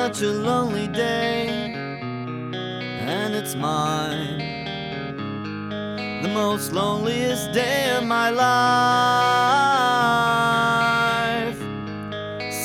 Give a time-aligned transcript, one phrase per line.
[0.00, 1.48] such a lonely day,
[3.16, 4.38] and it's mine.
[6.22, 8.46] The most loneliest day of my life.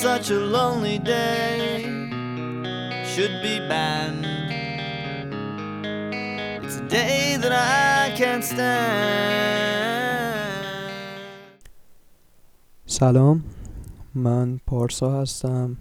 [0.00, 1.84] Such a lonely day
[3.04, 4.26] should be banned.
[6.64, 9.52] It's a day that I can't stand.
[12.86, 13.44] سلام
[14.14, 15.76] من پارسا هستم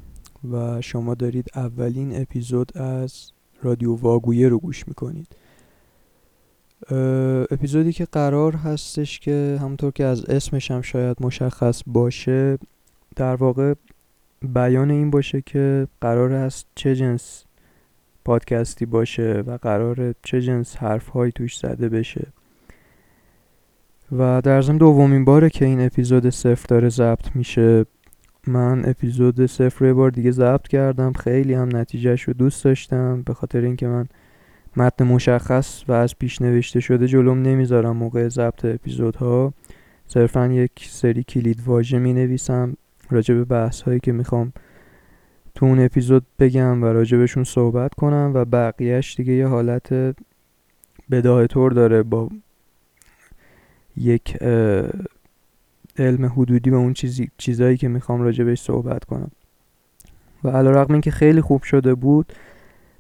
[0.52, 3.32] و شما دارید اولین اپیزود از
[3.62, 5.27] رادیو واگویه رو گوش می‌کنید.
[7.50, 12.59] اپیزودی که قرار هستش که همونطور که از اسمش هم شاید مشخص باشه
[13.16, 13.74] در واقع
[14.42, 17.45] بیان این باشه که قرار است چه جنس
[18.24, 22.26] پادکستی باشه و قرار چه جنس حرف هایی توش زده بشه.
[24.12, 27.87] و در ضمن دومین باره که این اپیزود صفر داره ضبط میشه
[28.49, 31.13] من اپیزود صفر رو بار دیگه ضبط کردم.
[31.13, 33.23] خیلی هم نتیجهش رو دوست داشتم.
[33.23, 34.07] به خاطر اینکه من
[34.77, 39.52] متن مشخص و از پیش نوشته شده جلوم نمی‌ذارم موقع ضبط اپیزودها.
[40.07, 42.77] صرفا یک سری کلید واژه می نویسم
[43.11, 44.52] راجع به بحث هایی که می‌خوام
[45.55, 50.17] تو اون اپیزود بگم و راجع بهشون صحبت کنم و بقیهش دیگه یه حالت
[51.11, 52.30] بداه طور داره با
[53.97, 54.37] یک
[55.99, 59.30] علم حدودی و اون چیزی چیزایی که می‌خوام راجع بهش صحبت کنم.
[60.45, 62.33] و علا رقم اینکه خیلی خوب شده بود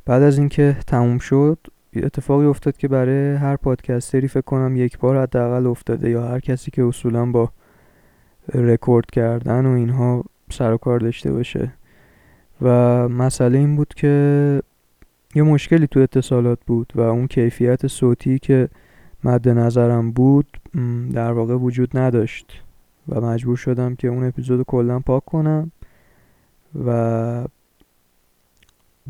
[0.04, 1.58] بعد از اینکه تموم شد
[1.96, 6.70] اتفاقی افتاد که برای هر پادکستری فکر کنم یک بار حداقل افتاده یا هر کسی
[6.70, 7.50] که اصولا با
[8.54, 11.72] رکورد کردن و اینها سر و کار داشته باشه.
[12.62, 12.68] و
[13.08, 14.62] مسئله این بود که
[15.34, 18.68] یه مشکلی تو اتصالات بود و اون کیفیت صوتی که
[19.24, 20.60] مد نظرم بود
[21.12, 22.62] در واقع وجود نداشت.
[23.08, 25.70] و مجبور شدم که اون اپیزود کلا پاک کنم
[26.86, 27.44] و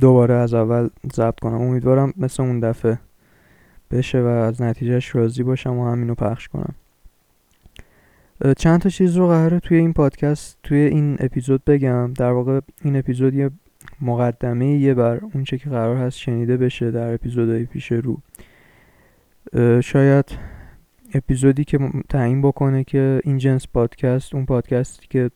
[0.01, 1.61] دوباره از اول ضبط کنم.
[1.61, 2.99] امیدوارم مثل اون دفعه
[3.91, 6.75] بشه و از نتیجهش راضی باشم و همینو پخش کنم.
[8.57, 12.13] چند تا چیز رو قراره توی این پادکست توی این اپیزود بگم.
[12.13, 13.51] در واقع این اپیزود یه
[14.01, 18.21] مقدمه یه بر اونچه که قرار هست شنیده بشه در اپیزودهای پیش رو.
[19.81, 20.56] شاید
[21.17, 21.79] اپیزودی که
[22.09, 25.31] تعیین بکنه که این جنس پادکست اون پادکستی که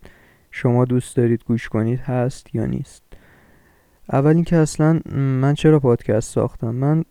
[0.50, 3.02] شما دوست دارید گوش کنید هست یا نیست.
[4.12, 7.04] اول اینکه اصلا من چرا پادکست ساختم؟ من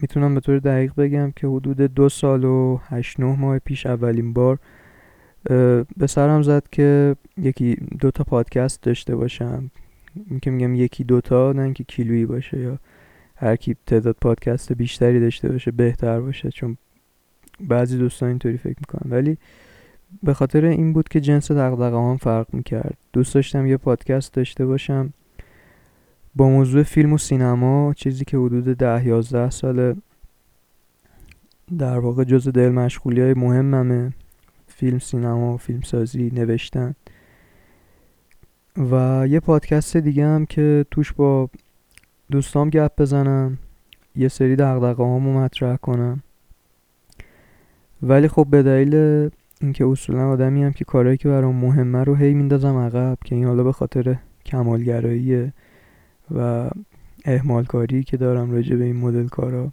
[0.00, 4.32] می‌تونم به طور دقیق بگم که حدود دو سال و هشت نه ماه پیش اولین
[4.32, 4.58] بار
[5.96, 9.70] به سرم زد که یکی دوتا پادکست داشته باشم.
[10.42, 12.78] که میگم یکی دوتا نه اینکه کیلویی باشه یا
[13.36, 16.76] هر کی تعداد پادکست بیشتری داشته باشه بهتر باشه چون
[17.60, 19.10] بعضی دوستان اینطوری فکر می‌کنن.
[19.10, 19.38] ولی
[20.22, 22.96] به خاطر این بود که جنس دغدغه هم فرق می‌کرد.
[23.12, 25.12] دوست داشتم یه پادکست داشته باشم
[26.34, 29.96] با موضوع فیلم و سینما چیزی که حدود ده یازده سال
[31.78, 34.12] در واقع جز دل مشغولی های مهممه.
[34.66, 36.94] فیلم سینما فیلم سازی نوشتن.
[38.76, 41.50] و یه پادکست دیگه هم که توش با
[42.30, 43.58] دوستام گپ بزنم.
[44.16, 46.22] یه سری دقدقه هامو مطرح کنم.
[48.02, 49.30] ولی خب به دلیل
[49.60, 53.44] اینکه اصولا آدمی هم که کارهایی که برام مهمه رو هی میندازم عقب که این
[53.44, 55.52] حالا به خاطر کمالگرایی
[56.34, 56.70] و
[57.24, 59.72] اهمال کاری که دارم راجع به این مدل کارا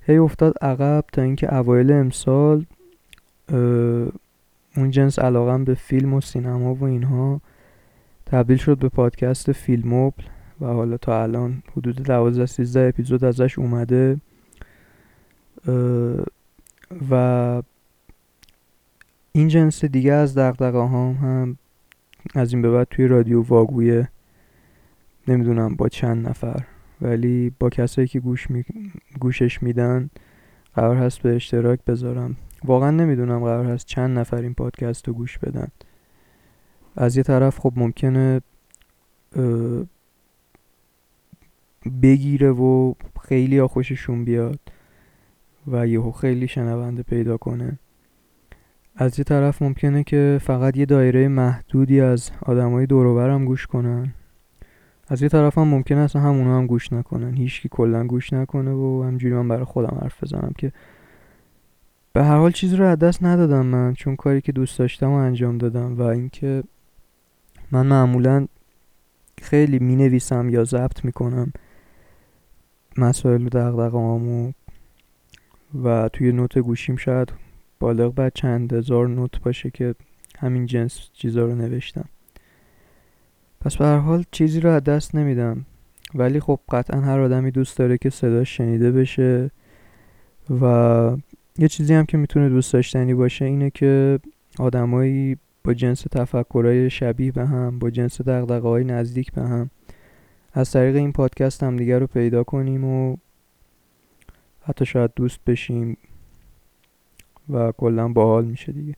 [0.00, 2.64] هی افتاد عقب تا اینکه اوایل امسال
[4.76, 7.40] اون جنس علاقم به فیلم و سینما و اینها
[8.26, 10.22] تبدیل شد به پادکست فیلموبل.
[10.62, 14.20] و حالا تا الان حدود 12 13 اپیزود ازش اومده.
[17.10, 17.62] و
[19.32, 21.58] این جنس دیگه از دقدقه هم هم
[22.34, 24.08] از این به بعد توی رادیو واگویه.
[25.28, 26.64] نمی‌دونم با چند نفر.
[27.00, 28.64] ولی با کسایی که گوش می...
[29.20, 30.10] گوشش میدن
[30.74, 32.36] قرار هست به اشتراک بذارم.
[32.64, 35.68] واقعا نمی‌دونم قرار هست چند نفر این پادکست رو گوش بدن.
[36.96, 38.40] از یه طرف خب ممکنه
[42.02, 44.58] بگیره و خیلی خوششون بیاد
[45.66, 47.78] و یهو خیلی شنونده پیدا کنه.
[48.96, 54.14] از یه طرف ممکنه که فقط یه دایره محدودی از آدمای دوروبرم گوش کنن.
[55.08, 57.34] از یه طرف هم ممکنه اصلا همونا هم گوش نکنن.
[57.34, 60.72] هیچکی کلا گوش نکنه و همجوری من برای خودم حرف بزنم که
[62.12, 65.14] به هر حال چیزی رو از دست ندادم من چون کاری که دوست داشتم و
[65.14, 66.62] انجام دادم و اینکه
[67.70, 68.46] من معمولا
[69.42, 71.52] خیلی می نویسم یا ضبط می کنم
[72.96, 74.52] مسائل و دقدقه
[75.84, 77.32] و توی نوت گوشیم شاید
[77.80, 79.94] بالغ بر چند هزار نوت باشه که
[80.38, 82.04] همین جنس چیزا رو نوشتم.
[83.60, 85.66] پس به هر حال چیزی رو از دست نمیدم.
[86.14, 89.50] ولی خب قطعا هر آدمی دوست داره که صداش شنیده بشه
[90.60, 91.16] و
[91.58, 94.18] یه چیزی هم که می‌تونه دوست داشتنی باشه اینه که
[94.58, 99.70] آدمایی با جنس تفکرهای شبیه به هم با جنس دقدقه های نزدیک به هم
[100.54, 103.16] از طریق این پادکست هم دیگر رو پیدا کنیم و
[104.62, 105.96] حتی شاید دوست بشیم
[107.50, 108.96] و کلا باحال میشه دیگه.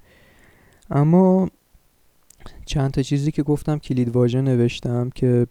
[0.90, 1.48] اما
[2.66, 5.46] چند تا چیزی که گفتم کلید واژه نوشتم که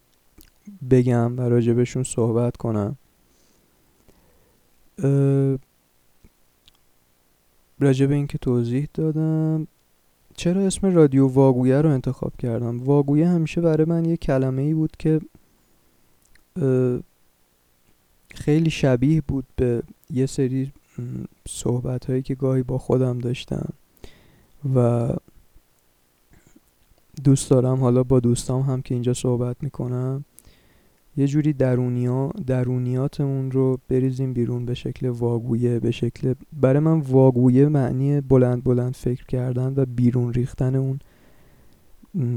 [0.90, 2.98] بگم و راجبشون صحبت کنم.
[7.80, 9.68] راجب این که توضیح دادم
[10.36, 14.92] چرا اسم رادیو واگویه رو انتخاب کردم؟ واگویه همیشه برای من یه کلمه ای بود
[15.00, 15.22] که
[18.36, 20.72] خیلی شبیه بود به یه سری
[21.48, 23.74] صحبت هایی که گاهی با خودم داشتم
[24.76, 25.10] و
[27.24, 30.26] دوست دارم حالا با دوستام هم که اینجا صحبت می‌کنم
[31.18, 37.68] یه جوری درونیا درونیاتمون رو بریزیم بیرون به شکل واگویه به شکل برای من واگویه
[37.68, 41.00] معنی بلند بلند فکر کردن و بیرون ریختن اون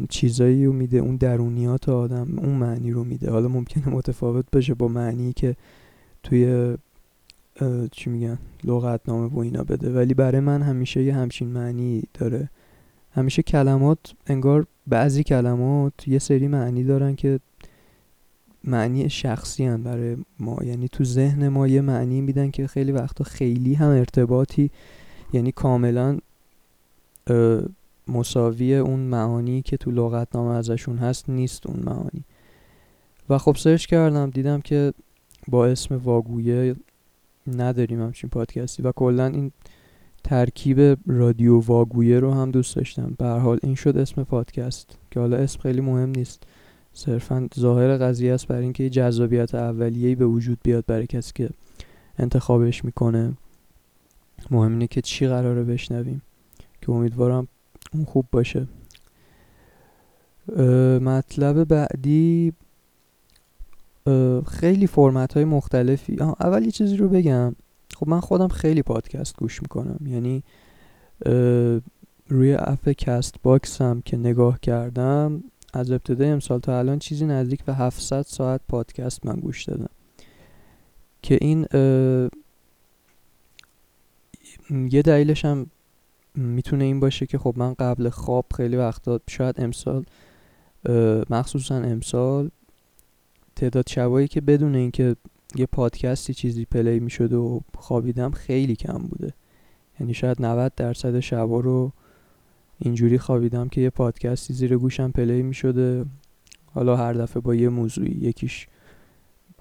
[0.08, 3.30] چیزایی رو میده اون درونیات آدم اون معنی رو میده.
[3.30, 5.56] حالا ممکنه متفاوت بشه با معنی که
[6.22, 6.74] توی
[7.92, 9.92] چی میگن لغتنامه و اینا بده.
[9.92, 12.50] ولی برای من همیشه یه همچین معنی داره.
[13.10, 17.40] همیشه کلمات انگار بعضی کلمات یه سری معنی دارن که
[18.64, 20.58] معنی شخصی هم برای ما.
[20.64, 24.70] یعنی تو ذهن ما یه معنی میدن که خیلی وقتا خیلی هم ارتباطی
[25.32, 26.18] یعنی کاملا
[28.08, 32.24] مساوی اون معانی که تو لغتنامه ازشون هست نیست اون معانی.
[33.28, 34.92] و خب سرچ کردم دیدم که
[35.48, 36.76] با اسم واگویه
[37.46, 39.52] نداریم همچین پادکستی و کلا این
[40.24, 43.14] ترکیب رادیو واگویه رو هم دوست داشتم.
[43.18, 46.42] به حال این شد اسم پادکست که حالا اسم خیلی مهم نیست.
[46.92, 51.50] صرفا ظاهر قضیه است برای اینکه جذابیت اولیه‌ای به وجود بیاد برای کسی که
[52.18, 53.32] انتخابش می‌کنه.
[54.50, 56.22] مهم اینه که چی قراره بشنویم.
[56.82, 57.48] که امیدوارم
[57.92, 58.66] اون خوب باشه.
[61.00, 62.52] مطلب بعدی
[64.48, 67.54] خیلی فرمت های مختلفی اول یه چیزی رو بگم.
[67.96, 69.98] خب من خودم خیلی پادکست گوش می‌کنم.
[70.06, 70.42] یعنی
[72.28, 75.44] روی اپ Castbox هم که نگاه کردم
[75.74, 79.90] از ابتدای امسال تا الان چیزی نزدیک به 700 ساعت پادکست من گوش دادم.
[81.22, 81.66] که این
[84.70, 85.66] یه دلیلش هم
[86.36, 90.04] می‌تونه این باشه که خب من قبل خواب خیلی وقتا شاید امسال
[91.30, 92.50] مخصوصا امسال
[93.56, 95.16] تعداد شبایی که بدون اینکه
[95.54, 99.34] یه پادکستی چیزی play می‌شد و خوابیدم خیلی کم بوده.
[100.00, 101.92] یعنی شاید 90 درصد شبا رو
[102.78, 106.04] اینجوری خوابیدم که یه پادکستی زیر گوشم play می شده
[106.74, 108.66] حالا هر دفعه با یه موضوعی یکیش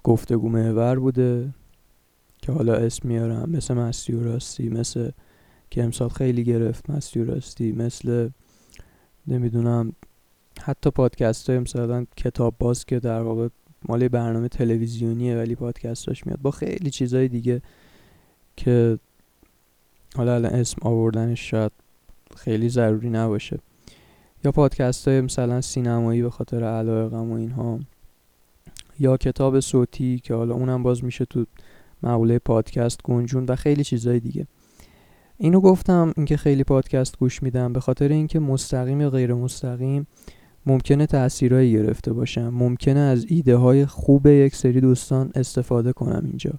[0.04, 1.54] گفتگو محور بوده
[2.38, 5.10] که حالا اسم میارم مثل مستی و راستی مثل
[5.70, 8.28] که امسال خیلی گرفت مستی راستی مثل
[9.26, 9.92] نمی‌دونم
[10.62, 13.48] حتی پادکست های مثلا کتاب باز که در واقع
[13.88, 17.62] مال برنامه تلویزیونیه ولی پادکستاش میاد با خیلی چیزای دیگه
[18.56, 18.98] که
[20.16, 21.72] حالا الان اسم آوردنش شاید
[22.36, 23.58] خیلی ضروری نباشه.
[24.44, 27.80] یا پادکست های مثلا سینمایی به خاطر علایقم و اینها
[28.98, 31.46] یا کتاب صوتی که حالا اونم باز میشه تو
[32.02, 34.46] مقوله پادکست گنجون و خیلی چیزهای دیگه.
[35.38, 40.06] اینو گفتم اینکه خیلی پادکست گوش میدم به خاطر اینکه مستقیم یا غیر مستقیم
[40.66, 42.48] ممکنه تاثیرایی گرفته باشم.
[42.48, 46.52] ممکنه از ایده های خوب یک سری دوستان استفاده کنم اینجا.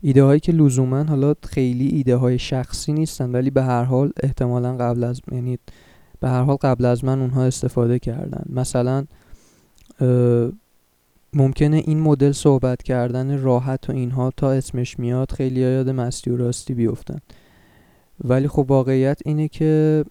[0.00, 4.76] ایده هایی که لزوما حالا خیلی ایده های شخصی نیستن ولی به هر حال احتمالا
[4.76, 5.58] قبل از یعنی
[6.20, 8.44] به هر حال قبل از من اونها استفاده کردن.
[8.48, 9.04] مثلا
[11.32, 16.36] ممکنه این مدل صحبت کردن راحت و اینها تا اسمش میاد خیلی یاد مستی و
[16.36, 17.18] راستی بیفتن.
[18.24, 20.04] ولی خب واقعیت اینه که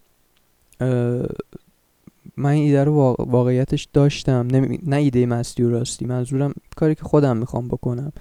[2.36, 4.48] من این ایده رو واقعیتش داشتم.
[4.86, 6.06] نه ایده مستی و راستی.
[6.06, 8.12] منظورم کاری که خودم می‌خوام بکنم.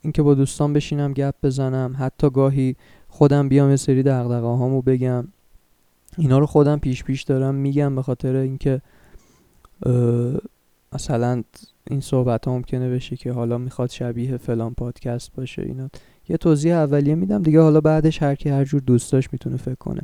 [0.00, 2.76] اینکه با دوستان بشینم گپ بزنم حتی گاهی
[3.08, 5.28] خودم بیام یه سری دغدغه هامو بگم.
[6.18, 8.82] اینا رو خودم پیش پیش دارم میگم به خاطر اینکه
[10.92, 11.42] مثلا
[11.90, 15.90] این صحبت ها ممکنه بشه که حالا می‌خواد شبیه فلان پادکست باشه اینا.
[16.30, 17.42] یه توضیح اولیه میدم.
[17.42, 20.02] دیگه حالا بعدش هر کی هر جور دوست می‌تونه فکر کنه.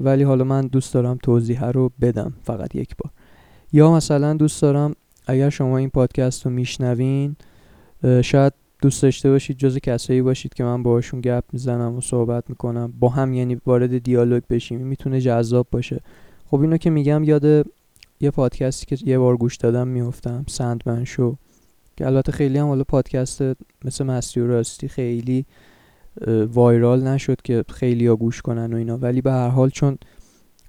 [0.00, 3.12] ولی حالا من دوست دارم توضیح رو بدم فقط یک بار.
[3.72, 4.94] یا مثلا دوست دارم
[5.26, 7.36] اگر شما این پادکست رو میشنوین
[8.22, 8.52] شاید
[8.82, 13.08] دوست داشته باشید جز کسایی باشید که من باهاشون گپ می‌زنم و صحبت می‌کنم با
[13.08, 14.80] هم یعنی وارد دیالوگ بشیم.
[14.80, 16.00] می‌تونه جذاب باشه.
[16.46, 17.44] خب اینو که میگم یاد
[18.20, 21.36] یه پادکستی که یه بار گوش دادم میفتم سندمن شو.
[21.96, 23.42] که البته خیلی هم حالا پادکست
[23.84, 25.46] مثل مستی و راستی خیلی
[26.52, 28.98] وایرال نشد که خیلی ها گوش کنن و اینا.
[28.98, 29.98] ولی به هر حال چون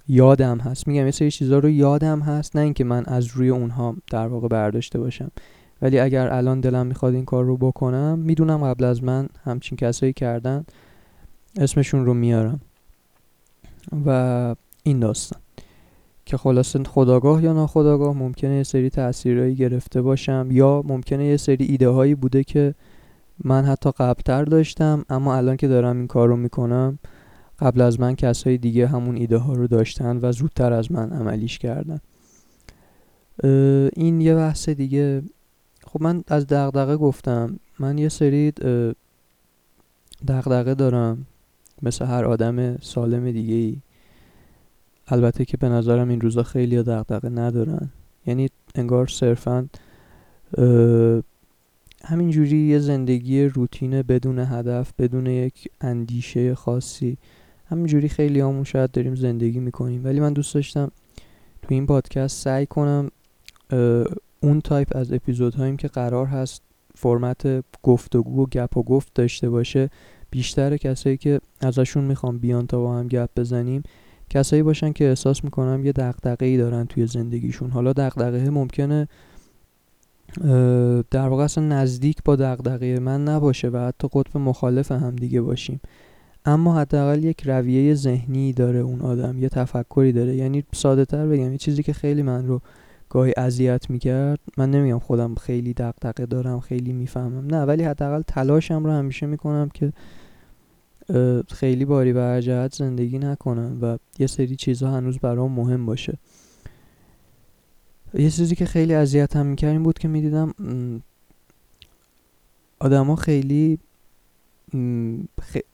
[0.08, 3.96] یادم هست میگم یه سری چیزا رو یادم هست نه اینکه من از روی اونها
[4.10, 5.30] در واقع برداشته باشم.
[5.82, 10.12] ولی اگر الان دلم می‌خواد این کار رو بکنم می‌دونم قبل از من همچین کسایی
[10.12, 10.64] کردن
[11.58, 12.60] اسمشون رو میارم.
[14.06, 15.40] و این داستان.
[16.28, 21.64] که خلاصه خداگاه یا ناخداگاه ممکنه یه سری تاثیرهایی گرفته باشم یا ممکنه یه سری
[21.64, 22.74] ایده هایی بوده که
[23.44, 26.98] من حتی قبلتر داشتم اما الان که دارم این کار رو می‌کنم
[27.58, 31.58] قبل از من کسای دیگه همون ایده ها رو داشتن و زودتر از من عملیش
[31.58, 32.00] کردن.
[33.96, 35.22] این یه بحث دیگه.
[35.86, 37.58] خب من از دغدغه گفتم.
[37.78, 38.52] من یه سری
[40.28, 41.26] دغدغه دارم.
[41.82, 43.76] مثل هر آدم سالم دیگه ای
[45.10, 47.90] البته که به نظرم این روزا خیلی دغدغه ندارن.
[48.26, 49.68] یعنی انگار صرفا
[52.04, 57.16] همینجوری یه زندگی روتین بدون هدف بدون یک اندیشه خاصی
[57.66, 60.04] همینجوری خیلی همون شاید داریم زندگی می‌کنیم.
[60.04, 60.90] ولی من دوست داشتم
[61.62, 63.10] تو این پادکست سعی کنم
[64.40, 66.62] اون تایپ از اپیزودهاییم که قرار هست
[66.94, 69.90] فرمت گفتگو و گپ و گفت داشته باشه
[70.30, 73.82] بیشتر کسایی که ازشون می‌خوام بیان تا با هم گپ بزنیم
[74.30, 77.70] کسایی باشن که احساس می‌کنم یه دقدقه ای دارن توی زندگیشون.
[77.70, 79.08] حالا دقدقه ممکنه
[81.10, 85.80] در واقع اصلا نزدیک با دقدقه من نباشه و حتی قطب مخالف هم دیگه باشیم.
[86.44, 90.36] اما حداقل یک رویه ذهنی داره اون آدم یه تفکری داره.
[90.36, 92.60] یعنی ساده تر بگم یه چیزی که خیلی من رو
[93.10, 97.62] گاهی اذیت می‌کرد من نمیگم خودم خیلی دقدقه دارم خیلی می‌فهمم نه.
[97.62, 99.92] ولی حداقل تلاشم رو همیشه می‌کنم که
[101.48, 106.18] خیلی باری و جهت زندگی نکنم و یه سری چیزها هنوز برام مهم باشه.
[108.14, 110.54] یه چیزی که خیلی اذیتم می‌کرد این بود که می‌دیدم
[112.78, 113.78] آدما خیلی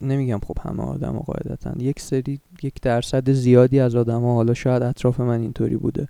[0.01, 5.21] نمیگم خب همه آدم قاعدتا یک سری یک درصد زیادی از آدما حالا شاید اطراف
[5.21, 6.09] من اینطوری بوده.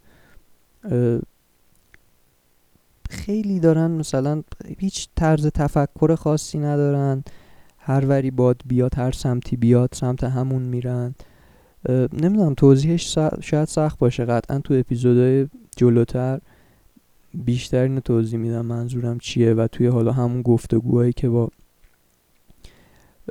[3.11, 4.43] خیلی دارن مثلا
[4.79, 7.25] هیچ طرز تفکر خاصی ندارن.
[7.87, 11.15] هر وری باد بیاد هر سمتی بیاد سمت همون میرن.
[12.13, 14.25] نمی‌دونم توضیحش شاید سخت باشه.
[14.25, 16.41] قطعا تو اپیزودهای جلوتر
[17.35, 21.49] بیشتر اینو توضیح میدم منظورم چیه و توی حالا همون گفتگوهایی که با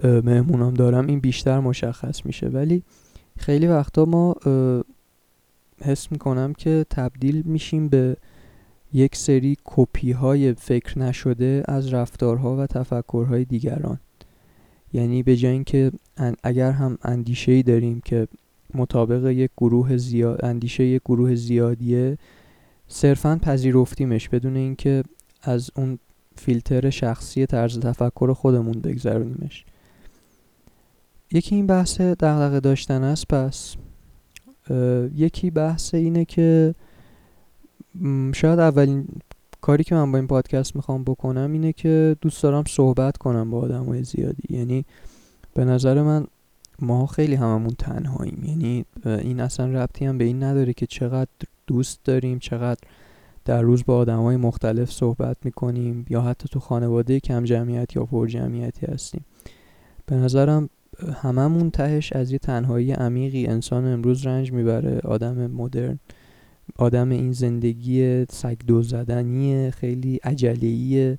[0.04, 2.48] مهمونام دارم این بیشتر مشخص میشه.
[2.48, 2.84] ولی
[3.38, 4.36] خیلی وقتا ما
[5.82, 8.18] حس می‌کنم که تبدیل میشیم به
[8.94, 14.00] یک سری کپی های فکر نشده از رفتارها و تفکرهای دیگران.
[14.94, 15.92] یعنی به جای اینکه
[16.44, 18.28] اگر هم اندیشه ای داریم که
[18.74, 22.18] مطابق یک گروه زیاد اندیشه یک گروه زیادیه
[22.88, 25.04] صرفا پذیرفتیمش بدون اینکه
[25.42, 26.00] از اون
[26.36, 29.66] فیلتر شخصی طرز تفکر خودمون بگذرونیمش.
[31.32, 33.76] یکی این بحث دغدغه داشتن است پس
[35.16, 36.76] یکی بحث اینه که
[38.34, 39.08] شاید اولین
[39.64, 43.60] کاری که من با این پادکست می‌خوام بکنم اینه که دوست دارم صحبت کنم با
[43.60, 44.56] آدم های زیادی.
[44.56, 44.86] یعنی
[45.54, 46.28] به نظر من
[46.80, 48.44] ما خیلی هممون تنهاییم.
[48.46, 51.30] یعنی این اصلا ربطی هم به این نداره که چقدر
[51.68, 52.80] دوست داریم چقدر
[53.46, 58.04] در روز با آدم های مختلف صحبت می‌کنیم یا حتی تو خانواده کم جمعیت یا
[58.06, 59.26] پر جمعیتی هستیم.
[60.06, 60.70] به نظرم
[61.22, 66.00] هممون تهش از یه تنهایی عمیقی انسان امروز رنج می‌بره آدم مدرن.
[66.78, 71.18] آدم این زندگی سگ دو زدنی خیلی عجلهی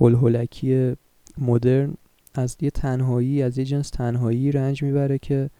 [0.00, 0.94] هلهلکی
[1.38, 1.94] مدرن
[2.34, 5.50] از یه تنهایی از یه جنس تنهایی رنج می‌بره که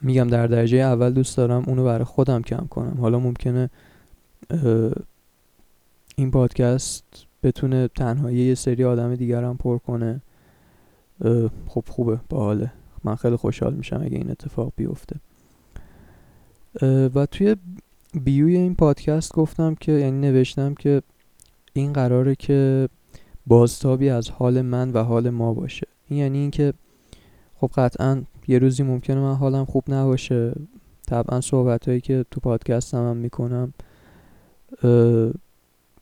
[0.00, 3.00] میگم در درجه اول دوست دارم اونو برای خودم کم کنم.
[3.00, 3.70] حالا ممکنه
[6.16, 7.04] این پادکست
[7.42, 10.20] بتونه تنهایی یه سری آدم دیگرم پر کنه.
[11.66, 12.72] خب خوبه باحاله.
[13.04, 15.16] من خیلی خوشحال میشم اگه این اتفاق بیفته.
[16.82, 17.56] و توی
[18.24, 21.02] بیوی این پادکست گفتم که یعنی نوشتم که
[21.72, 22.88] این قراره که
[23.46, 25.86] بازتابی از حال من و حال ما باشه.
[26.08, 26.72] این یعنی اینکه
[27.60, 30.52] خب قطعا یه روزی ممکنه من حالم خوب نباشه.
[31.06, 33.72] طبعا صحبت هایی که تو پادکست هم می‌کنم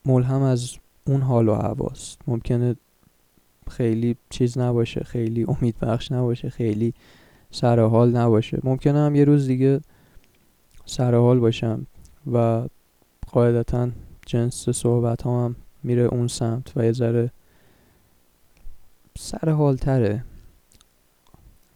[0.04, 0.72] ملهم از
[1.06, 2.18] اون حال و هواست.
[2.26, 2.76] ممکنه
[3.70, 6.94] خیلی چیز نباشه خیلی امید بخش نباشه خیلی
[7.50, 8.58] سر حال نباشه.
[8.64, 9.80] ممکنه هم یه روز دیگه
[10.86, 11.86] سر حال باشم
[12.32, 12.68] و
[13.32, 13.90] قاعدتا
[14.26, 17.30] جنس صحبت هم میره اون سمت و یه ذره
[19.18, 20.24] سر حال تره.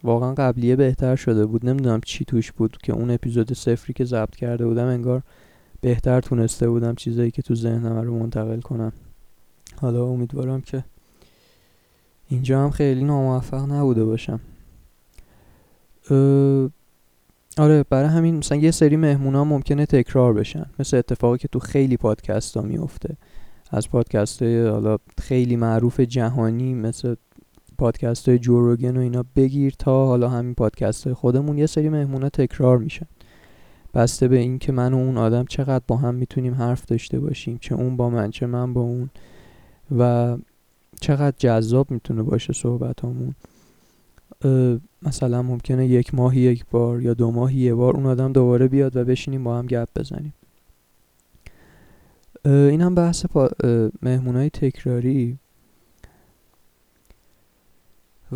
[0.02, 1.66] واقعا قبلیه بهتر شده بود.
[1.66, 5.22] نمی‌دونم چی توش بود که اون اپیزود صفری که ضبط کرده بودم انگار
[5.80, 8.92] بهتر تونسته بودم چیزایی که تو ذهنم رو منتقل کنم.
[9.80, 10.84] حالا امیدوارم که
[12.28, 14.40] اینجا هم خیلی ناموفق نبوده باشم.
[17.58, 20.66] آره برای همین مثلا یه سری مهمون ها ممکنه تکرار بشن.
[20.78, 23.16] مثل اتفاقی که تو خیلی پادکست ها میفته
[23.70, 27.14] از پادکست های حالا خیلی معروف جهانی مثل
[27.78, 32.22] پادکست های جوروگن و اینا بگیر تا حالا همین پادکست های خودمون یه سری مهمون
[32.22, 33.06] ها تکرار میشن.
[33.94, 37.58] بسته به این که من و اون آدم چقدر با هم می‌تونیم حرف داشته باشیم.
[37.60, 39.10] چه اون با من چه من با اون.
[39.98, 40.36] و
[41.00, 43.34] چقدر جذاب می‌تونه باشه صحبت همون
[45.02, 48.96] مثلا ممکنه یک ماهی یک بار یا دو ماهی یه بار اون آدم دوباره بیاد
[48.96, 50.34] و بشینیم با هم گپ بزنیم.
[52.44, 53.26] این هم بحث
[54.02, 55.38] مهمونای تکراری.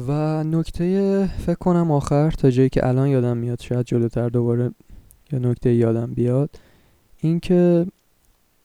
[0.08, 4.70] و نکته فکر کنم آخر تا جایی که الان یادم میاد شاید جلوتر دوباره
[5.32, 6.50] یا نکته یادم بیاد
[7.18, 7.86] اینکه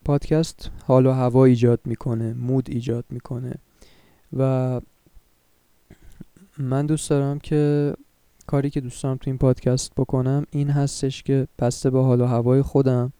[0.06, 3.56] پادکست حال و هوا ایجاد می‌کنه مود ایجاد می‌کنه.
[4.38, 4.82] و
[6.60, 7.94] من دوست دارم که
[8.48, 12.26] کاری که دوست دارم تو این پادکست بکنم این هستش که بسته به حال و
[12.26, 13.14] هوای خودم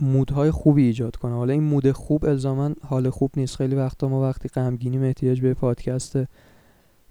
[0.00, 1.32] مودهای خوبی ایجاد کنم.
[1.32, 3.56] حالا این مود خوب الزاما حال خوب نیست.
[3.56, 6.18] خیلی وقتا ما وقتی غمگینیم احتیاج به پادکست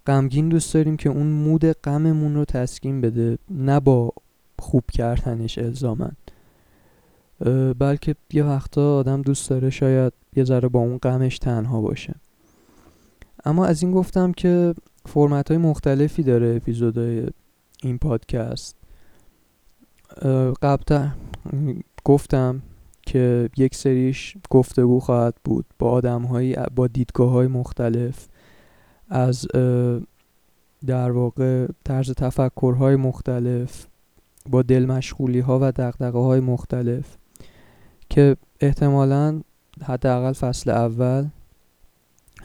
[0.08, 3.38] غمگین دوست داریم که اون مود غممون رو تسکین بده.
[3.50, 4.14] نه با
[4.60, 6.12] خوب کردنش الزاما.
[7.80, 12.16] بلکه یه وقتا آدم دوست داره شاید یه ذره با اون غمش تنها باشه.
[13.46, 14.74] اما از این گفتم که
[15.06, 17.28] فرمت های مختلفی داره اپیزودهای
[17.84, 18.76] این پادکست.
[20.62, 21.08] قبل
[22.06, 22.62] گفتم
[23.02, 28.28] که یک سریش گفتگو خواهد بود با آدم با دیدگاه های مختلف
[29.10, 29.48] از
[30.86, 33.88] در واقع طرز تفکرهای مختلف
[34.50, 35.02] با دل
[35.42, 37.18] ها و دقدقه های مختلف
[38.10, 39.42] که احتمالا
[39.84, 41.28] حداقل فصل اول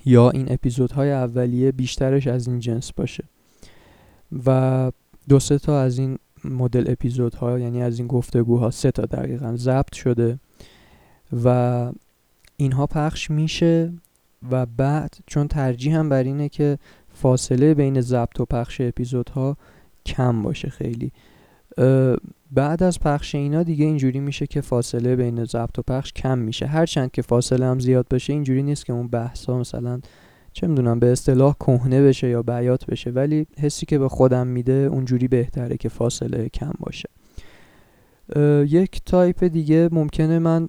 [0.05, 3.25] یا این اپیزودهای اولیه بیشترش از این جنس باشه.
[4.47, 4.93] و
[5.29, 9.95] دو سه تا از این مدل اپیزودها یعنی از این گفتگوها سه تا دقیقا ضبط
[9.95, 10.39] شده
[11.45, 11.93] و
[12.57, 13.93] اینها پخش میشه
[14.51, 16.79] و بعد چون ترجیح هم بر اینه که
[17.15, 19.57] فاصله بین ضبط و پخش اپیزودها
[20.07, 21.13] کم باشه خیلی.
[22.51, 26.67] بعد از پخش اینا دیگه اینجوری میشه که فاصله بین ضبط و پخش کم میشه.
[26.67, 30.01] هرچند که فاصله هم زیاد باشه اینجوری نیست که اون بحثا مثلا
[30.53, 34.73] چه می‌دونم به اصطلاح کهنه بشه یا بیات بشه ولی حسی که به خودم میده
[34.73, 37.09] اونجوری بهتره که فاصله کم باشه.
[38.67, 40.69] یک تایپ دیگه ممکنه من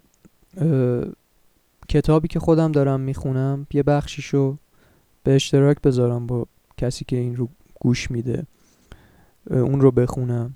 [1.90, 4.58] کتابی که خودم دارم می‌خونم یه بخشیشو
[5.24, 8.46] به اشتراک بذارم با کسی که این رو گوش میده
[9.50, 10.54] اون رو بخونم.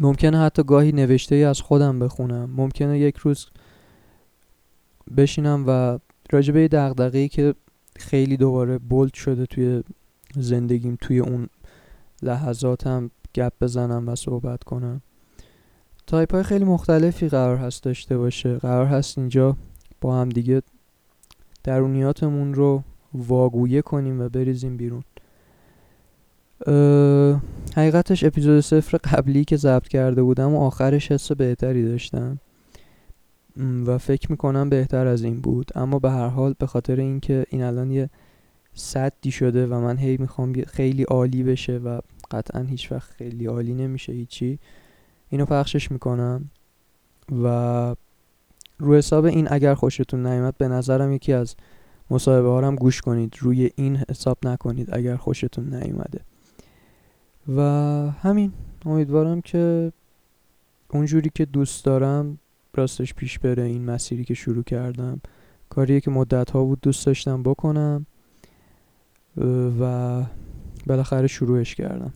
[0.00, 2.50] ممکنه حتی گاهی نوشته ای از خودم بخونم.
[2.56, 3.46] ممکنه یک روز
[5.16, 5.98] بشینم و
[6.32, 7.54] راجبه ای که
[7.96, 9.82] خیلی دوباره bold شده توی
[10.36, 11.48] زندگیم توی اون
[12.22, 15.02] لحظاتم گپ بزنم و صحبت کنم.
[16.06, 18.58] تایپ های خیلی مختلفی قرار هست داشته باشه.
[18.58, 19.56] قرار هست اینجا
[20.00, 20.62] با هم دیگه
[21.64, 22.82] درونیاتمون رو
[23.14, 25.02] واگویه کنیم و بریزیم بیرون.
[27.76, 32.38] حقیقتش اپیزود صفر قبلی که ضبط کرده بودم و آخرش حس بهتری داشتم.
[33.86, 35.70] و فکر می‌کنم بهتر از این بود.
[35.74, 38.10] اما به هر حال به خاطر اینکه این الان یه
[38.74, 43.74] صدی شده و من هی می‌خوام خیلی عالی بشه و قطعا هیچ وقت خیلی عالی
[43.74, 44.58] نمیشه هیچی
[45.28, 46.50] اینو پخشش می‌کنم.
[47.42, 47.96] و
[48.78, 51.54] رو حساب این اگر خوشتون نیومد به نظرم یکی از
[52.10, 53.36] مصاحبه هارم گوش کنید.
[53.38, 56.20] روی این حساب نکنید اگر خوشتون نیومده.
[57.48, 57.60] و
[58.20, 58.52] همین.
[58.86, 59.92] امیدوارم که
[60.88, 62.38] اونجوری که دوست دارم
[62.74, 65.20] راستش پیش بره این مسیری که شروع کردم.
[65.68, 68.06] کاریه که مدت ها بود دوست داشتم بکنم.
[69.80, 70.22] و
[70.86, 72.12] بالاخره شروعش کردم.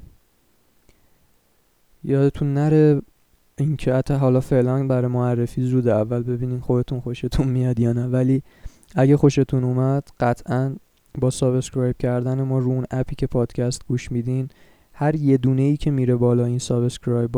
[2.04, 3.02] یادتون نره
[3.58, 8.06] اینکه حتی حالا فعلا برای معرفی زوده اول ببینین خودتون خوشتون میاد یا نه.
[8.06, 8.42] ولی
[8.94, 10.76] اگه خوشتون اومد قطعا
[11.18, 14.48] با subscribe کردن ما رو اون اپی که پادکست گوش میدین
[14.94, 17.30] هر یه دونه ای که میره بالا این subscribe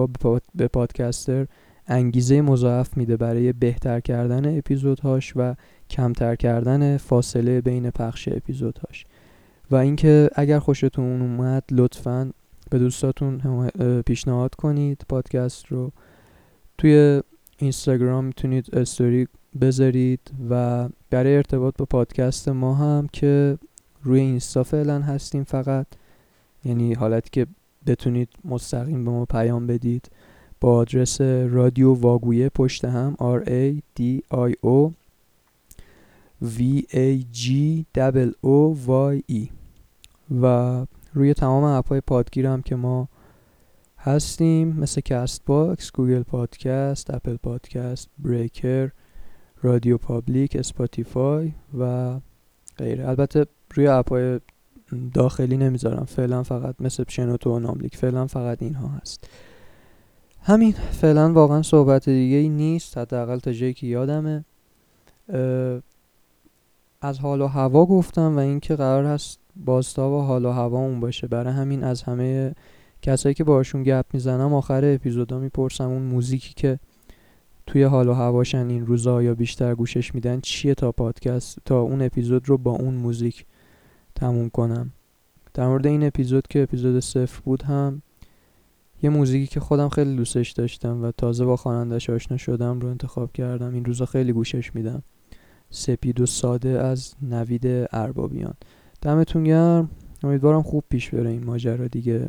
[0.54, 1.46] به podcaster
[1.86, 5.54] انگیزه مضاعف میده برای بهتر کردن اپیزودهاش و
[5.90, 9.06] کمتر کردن فاصله بین پخش اپیزودهاش.
[9.70, 12.30] و اینکه اگر خوشتون اومد لطفا
[12.70, 13.68] به دوستاتون
[14.06, 15.92] پیشنهاد کنید پادکست رو.
[16.78, 17.22] توی
[17.58, 19.28] اینستاگرام می‌تونید استوری
[19.60, 23.58] بذارید و برای ارتباط با پادکست ما هم که
[24.02, 25.86] روی اینستا فعلا هستیم فقط.
[26.66, 27.46] یعنی حالتی که
[27.87, 30.11] بتونید مستقیم به ما پیام بدید.
[30.61, 34.90] با آدرس رادیو واگویه پشت هم R A D I O
[36.42, 37.48] V A G
[38.44, 39.48] O Y E.
[40.42, 43.09] و روی تمام اپهای پادگیر هم که ما
[43.98, 48.90] هستیم مثل Castbox، Google Podcast، Apple Podcast، Breaker،
[49.62, 52.14] RadioPublic، Spotify و
[52.79, 53.09] غیره.
[53.09, 54.40] البته روی اپهای
[55.14, 56.05] داخلی نمی‌ذارم.
[56.05, 57.96] فعلا فقط مثل شنوتو و ناملیک.
[57.96, 59.29] فعلا فقط اینها هست.
[60.42, 60.72] همین.
[60.72, 62.99] فعلا واقعا صحبت دیگه ای نیست.
[62.99, 64.44] حداقل تا جایی که یادمه.
[67.01, 71.01] از حال و هوا گفتم و اینکه قرار هست بازتاب و حال و هوا اون
[71.01, 71.27] باشه.
[71.27, 72.55] برای همین از همه
[73.03, 76.79] کسایی که باشون گپ می‌زنم آخر اپیزودا می‌پرسم اون موزیکی که
[77.66, 82.03] توی حال و هواشن این روزا یا بیشتر گوشش میدن چیه تا پادکست تا اون
[82.03, 83.44] اپیزود رو با اون موزیک
[84.16, 84.92] تموم کنم.
[85.55, 88.02] در مورد این اپیزود که اپیزود صفر بود هم
[89.02, 93.33] یه موزیکی که خودم خیلی دوستش داشتم و تازه با خوانندش آشنا شدم رو انتخاب
[93.33, 93.74] کردم.
[93.74, 95.02] این روزا خیلی گوشش میدم.
[95.70, 98.55] سپید و ساده از نوید اربابیان.
[99.02, 99.90] دمتون گرم.
[100.22, 102.29] امیدوارم خوب پیش بره این ماجرا دیگه.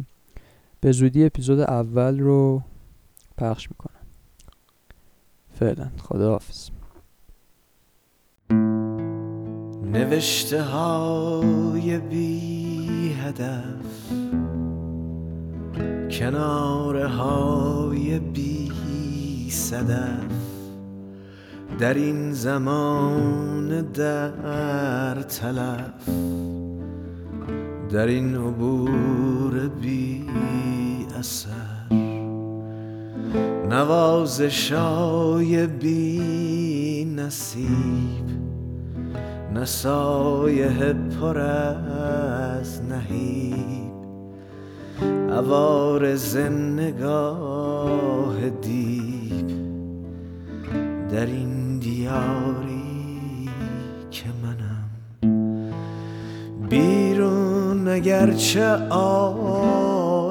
[0.82, 2.62] به زودی اپیزود اول رو
[3.38, 4.00] پخش می‌کنم.
[5.54, 5.90] فعلا.
[5.98, 6.70] خداحافظ.
[9.94, 13.88] نوشته های بی هدف
[16.12, 18.72] کناره های بی
[19.50, 20.48] صدف.
[21.80, 26.10] در این زمان در تلف
[27.92, 30.26] در این عبور بی
[31.20, 31.94] اثر.
[33.70, 38.47] نوازشای بی نصیب.
[39.62, 43.92] نسایه پر از نهیب.
[45.32, 46.38] عوارز
[46.78, 49.48] نگاه دیب
[51.12, 53.50] در این دیاری
[54.12, 54.90] که منم.
[56.70, 60.30] بیرون اگرچه آرومم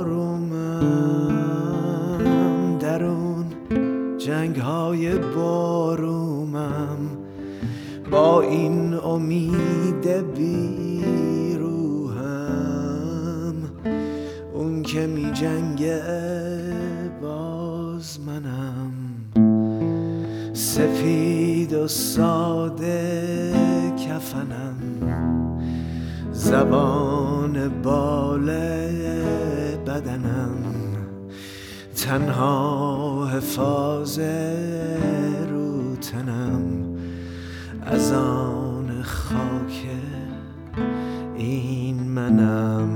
[2.81, 3.47] درون
[4.19, 6.26] جنگ های بارومم
[8.16, 11.35] با این امید بیروهم
[14.55, 16.02] اون که می جنگه
[17.22, 18.92] باز منم.
[20.52, 23.52] سفید و ساده
[24.09, 24.76] کفنم.
[26.33, 28.90] زبان باله
[29.87, 30.57] بدنم.
[31.96, 34.18] تنها حفاظ
[35.50, 36.76] رو تنم.
[37.87, 39.87] از آن خاک
[41.37, 42.88] این منم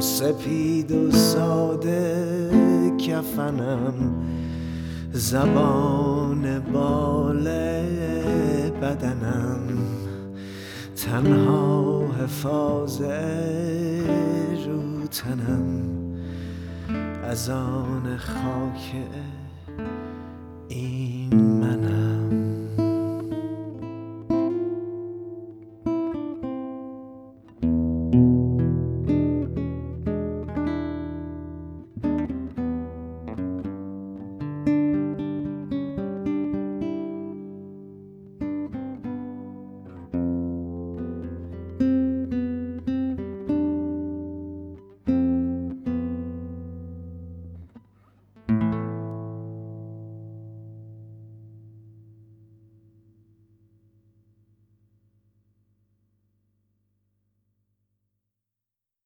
[0.00, 2.52] سپید و ساده
[2.98, 3.94] کفنم.
[5.12, 7.82] زبان باله
[8.82, 9.60] بدنم
[10.96, 13.00] تنها حفاظ
[14.66, 15.82] رو تنم.
[17.24, 18.94] از آن خاک